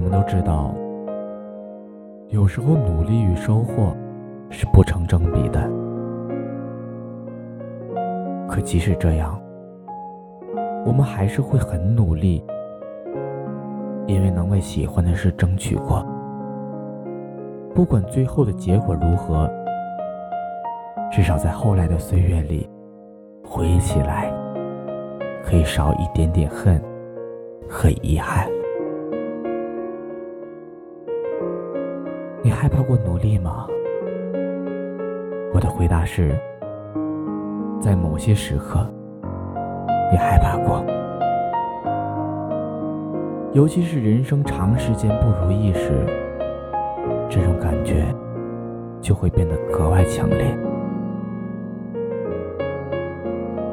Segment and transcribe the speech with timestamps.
[0.00, 0.74] 我们都知道，
[2.28, 3.94] 有时候努力与收获
[4.48, 5.70] 是不成正比的。
[8.48, 9.38] 可即使这样，
[10.86, 12.42] 我们还是会很努力，
[14.06, 16.02] 因为能为喜欢的事争取过。
[17.74, 19.50] 不管最后的结果如何，
[21.12, 22.66] 至少在后来的岁月里，
[23.44, 24.32] 回忆起来，
[25.44, 26.82] 可以少一点点恨
[27.68, 28.48] 和遗憾。
[32.42, 33.66] 你害怕过努力吗？
[35.52, 36.34] 我的回答是，
[37.78, 38.86] 在某些时刻，
[40.10, 40.82] 你害怕过，
[43.52, 46.06] 尤其是人生长时间不如意时，
[47.28, 48.06] 这种感觉
[49.02, 50.56] 就会变得格外强烈。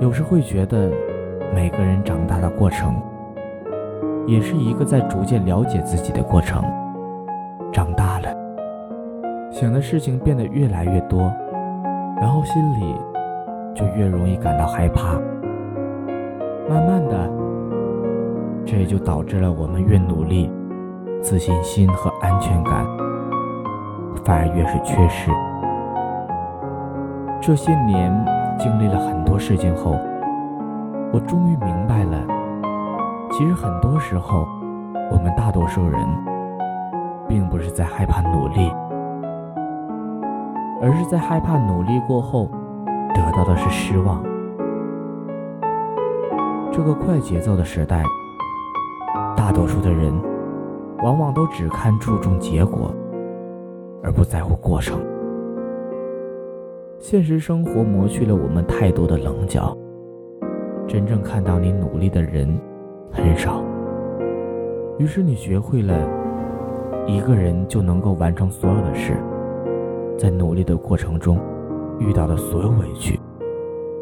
[0.00, 0.90] 有时会觉得，
[1.54, 2.94] 每个人长大的过程，
[4.26, 6.62] 也是一个在逐渐了解自己的过程。
[7.72, 8.09] 长大。
[9.60, 11.30] 想的事情变得越来越多，
[12.18, 12.96] 然后心里
[13.74, 15.18] 就越容易感到害怕。
[16.66, 17.30] 慢慢的，
[18.64, 20.50] 这也就导致了我们越努力，
[21.20, 22.86] 自信心和安全感
[24.24, 25.30] 反而越是缺失。
[27.38, 28.10] 这些年
[28.58, 29.94] 经历了很多事情后，
[31.12, 32.16] 我终于明白了，
[33.30, 34.46] 其实很多时候，
[35.10, 36.00] 我们大多数人
[37.28, 38.72] 并不是在害怕努力。
[40.80, 42.50] 而是在害怕努力过后
[43.14, 44.22] 得到的是失望。
[46.72, 48.02] 这个快节奏的时代，
[49.36, 50.12] 大多数的人
[51.02, 52.94] 往往都只看注重结果，
[54.02, 54.98] 而不在乎过程。
[56.98, 59.76] 现实生活磨去了我们太多的棱角，
[60.86, 62.58] 真正看到你努力的人
[63.10, 63.62] 很少。
[64.98, 66.08] 于是你学会了
[67.06, 69.14] 一个人就能够完成所有的事。
[70.20, 71.38] 在努力的过程中，
[71.98, 73.18] 遇到的所有委屈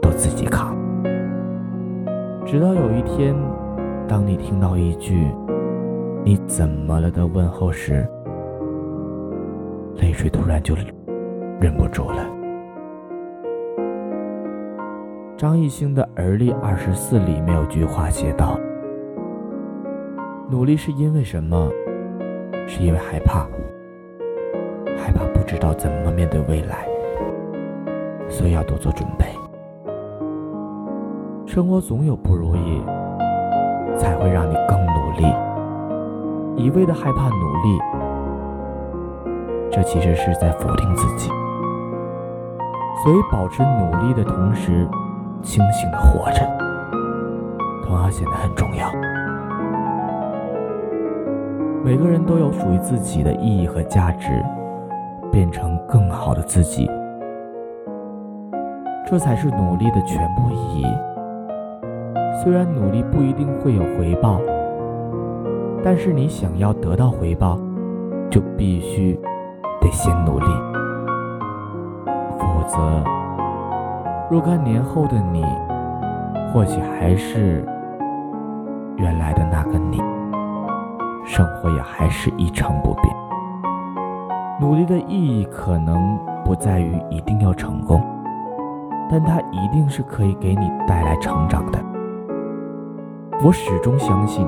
[0.00, 0.76] 都自己扛。
[2.46, 3.34] 直到有一天，
[4.06, 5.28] 当你听到一句
[6.22, 8.06] “你怎么了”的问候时，
[9.96, 10.76] 泪水突然就
[11.60, 12.24] 忍不住了。
[15.36, 18.56] 张艺兴的《而立二十四》里面有句话写道
[20.48, 21.68] ：“努力是因为什么？
[22.68, 23.48] 是因为害怕。”
[25.54, 26.84] 知道怎么面对未来，
[28.28, 29.24] 所以要多做准备。
[31.46, 32.82] 生活总有不如意，
[33.96, 35.32] 才会让你更努力。
[36.56, 37.78] 一味的害怕努力，
[39.70, 41.30] 这其实是在否定自己。
[43.04, 44.88] 所以，保持努力的同时，
[45.40, 46.40] 清醒的活着，
[47.86, 48.90] 同样显得很重要。
[51.84, 54.44] 每个人都有属于自己的意义和价值。
[55.34, 56.88] 变成更好的自己，
[59.04, 60.86] 这才是努力的全部意义。
[62.40, 64.40] 虽然努力不一定会有回报，
[65.82, 67.58] 但是你想要得到回报，
[68.30, 69.18] 就必须
[69.80, 70.46] 得先努力。
[72.38, 73.02] 否则，
[74.30, 75.44] 若干年后的你，
[76.52, 77.66] 或许还是
[78.98, 79.98] 原来的那个你，
[81.24, 83.23] 生活也还是一成不变。
[84.60, 88.00] 努力的意义可能不在于一定要成功，
[89.10, 91.78] 但它一定是可以给你带来成长的。
[93.44, 94.46] 我始终相信，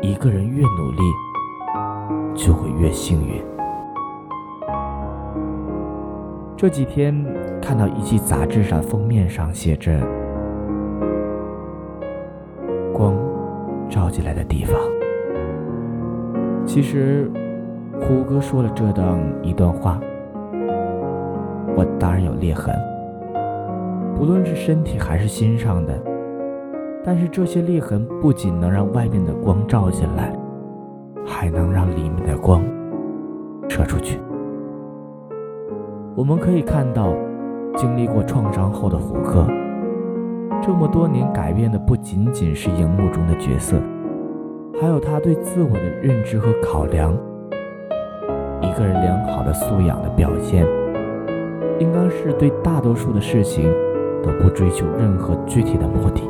[0.00, 1.02] 一个人越努力，
[2.34, 3.44] 就会越幸运。
[6.56, 7.14] 这几天
[7.60, 10.00] 看到一期杂志上封面上写着
[12.94, 13.14] “光
[13.90, 14.74] 照进来的地方”，
[16.64, 17.30] 其实。
[18.06, 19.98] 胡歌说了这样一段话
[21.74, 22.74] ：“我当然有裂痕，
[24.14, 25.98] 不论是身体还是心上的。
[27.02, 30.30] 但是这些裂痕不仅能让外面的光照进来，
[31.24, 32.62] 还能让里面的光
[33.70, 34.20] 射出去。
[36.14, 37.14] 我们可以看到，
[37.74, 39.46] 经历过创伤后的胡歌，
[40.62, 43.78] 这么多年改变的不仅仅是荧幕中的角色，
[44.78, 47.16] 还有他对自我的认知和考量。”
[48.74, 50.66] 一个人良好的素养的表现，
[51.78, 53.72] 应当是对大多数的事情
[54.20, 56.22] 都不追求任何具体的目的，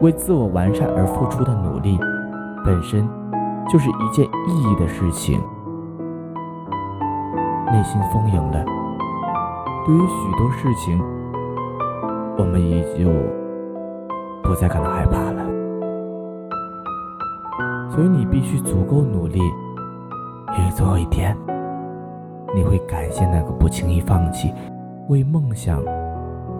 [0.00, 1.98] 为自我完善而付出的努力，
[2.64, 3.06] 本身
[3.70, 5.38] 就是一件意义的事情。
[7.66, 8.64] 内心丰盈了，
[9.84, 10.98] 对于许多事情，
[12.38, 13.10] 我们也就
[14.42, 15.44] 不再感到害怕了。
[17.90, 19.38] 所以你必须足够努力，
[20.58, 21.36] 因为总有一天，
[22.54, 24.52] 你会感谢那个不轻易放弃、
[25.08, 25.82] 为梦想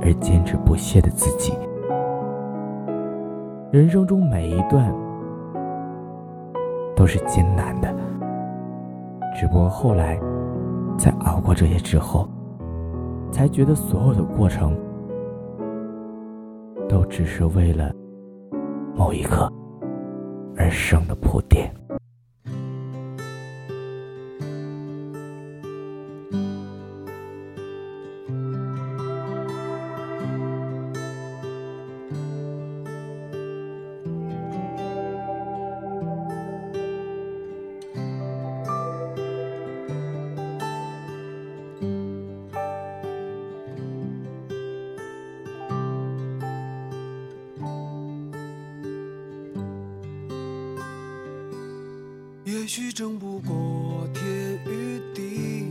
[0.00, 1.52] 而坚持不懈的自己。
[3.70, 4.94] 人生中每一段
[6.96, 7.94] 都是艰难的，
[9.34, 10.18] 只不过后来，
[10.96, 12.28] 在熬过这些之后，
[13.30, 14.74] 才觉得所有的过程
[16.88, 17.92] 都只是为了
[18.94, 19.50] 某一刻
[20.56, 21.70] 而生的铺垫。
[52.74, 54.24] 许争不过天
[54.64, 55.66] 与地，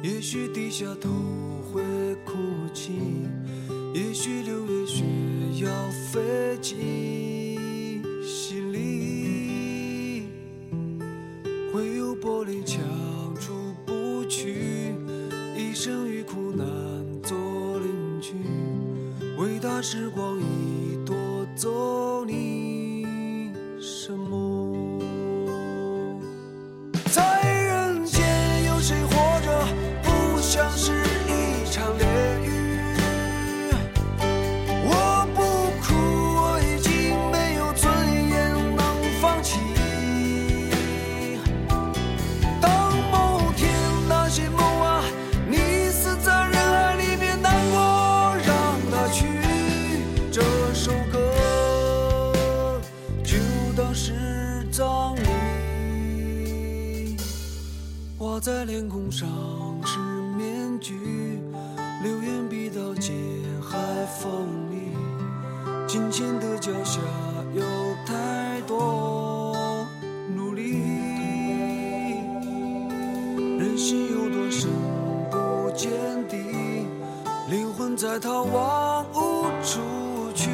[0.00, 1.10] 也许低下头
[1.72, 1.82] 会
[2.24, 2.34] 哭
[2.72, 2.92] 泣，
[3.92, 5.02] 也许六月雪
[5.64, 5.68] 要
[6.12, 10.28] 飞进心里，
[11.72, 12.80] 会有玻璃墙
[13.40, 13.52] 出
[13.84, 14.94] 不去，
[15.56, 16.64] 一生与苦难
[17.24, 17.36] 做
[17.80, 18.34] 邻居，
[19.36, 21.95] 伟大时光已夺走。
[58.18, 59.28] 挂在脸孔上
[59.84, 59.98] 是
[60.38, 60.94] 面具，
[62.02, 63.14] 流言比刀尖
[63.60, 63.76] 还
[64.06, 64.30] 锋
[64.70, 64.96] 利，
[65.86, 66.98] 金钱的脚下
[67.54, 67.62] 有
[68.06, 69.86] 太多
[70.34, 70.80] 努力，
[73.58, 74.70] 人心有多深
[75.30, 75.90] 不见
[76.26, 76.36] 底，
[77.50, 79.78] 灵魂在逃亡无处
[80.34, 80.50] 去，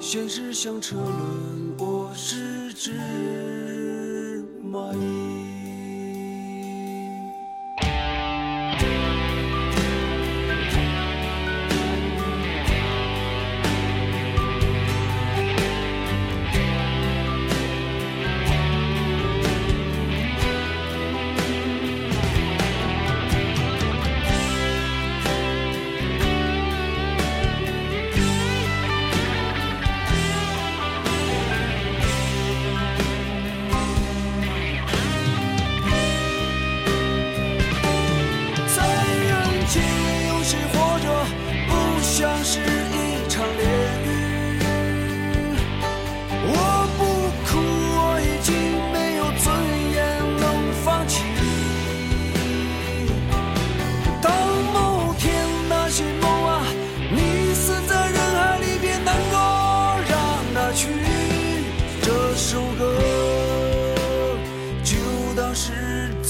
[0.00, 5.17] 现实像车轮，我是只蚂蚁。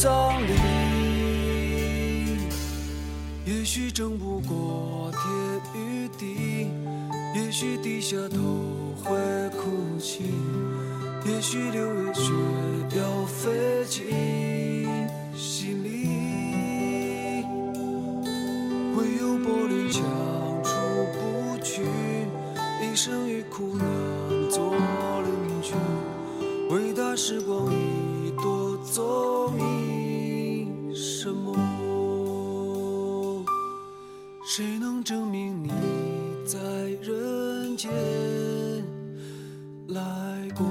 [0.00, 0.52] 葬礼。
[3.44, 5.20] 也许争不过天
[5.74, 6.68] 与地，
[7.34, 8.38] 也许低下头
[9.02, 9.16] 会
[9.50, 10.22] 哭泣，
[11.26, 12.32] 也许六月雪
[12.96, 14.06] 要飞进
[15.36, 16.06] 心里，
[18.94, 20.04] 会有玻璃墙
[34.50, 35.68] 谁能证明你
[36.46, 36.58] 在
[37.02, 37.92] 人间
[39.88, 40.66] 来过？